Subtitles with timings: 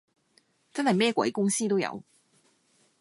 [0.73, 2.01] 真係咩鬼公司都有